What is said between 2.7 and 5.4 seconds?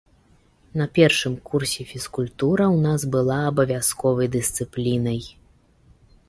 ў нас была абавязковай дысцыплінай.